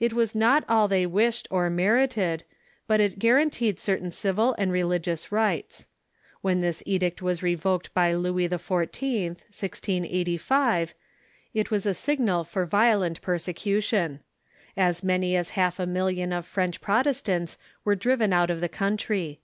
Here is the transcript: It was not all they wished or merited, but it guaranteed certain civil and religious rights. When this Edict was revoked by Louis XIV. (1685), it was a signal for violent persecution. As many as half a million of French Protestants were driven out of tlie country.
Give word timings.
It 0.00 0.12
was 0.12 0.34
not 0.34 0.64
all 0.68 0.88
they 0.88 1.06
wished 1.06 1.46
or 1.48 1.70
merited, 1.70 2.42
but 2.88 2.98
it 2.98 3.20
guaranteed 3.20 3.78
certain 3.78 4.10
civil 4.10 4.52
and 4.58 4.72
religious 4.72 5.30
rights. 5.30 5.86
When 6.40 6.58
this 6.58 6.82
Edict 6.86 7.22
was 7.22 7.40
revoked 7.40 7.94
by 7.94 8.12
Louis 8.14 8.48
XIV. 8.48 9.28
(1685), 9.28 10.92
it 11.54 11.70
was 11.70 11.86
a 11.86 11.94
signal 11.94 12.42
for 12.42 12.66
violent 12.66 13.22
persecution. 13.22 14.18
As 14.76 15.04
many 15.04 15.36
as 15.36 15.50
half 15.50 15.78
a 15.78 15.86
million 15.86 16.32
of 16.32 16.46
French 16.46 16.80
Protestants 16.80 17.56
were 17.84 17.94
driven 17.94 18.32
out 18.32 18.50
of 18.50 18.60
tlie 18.60 18.72
country. 18.72 19.40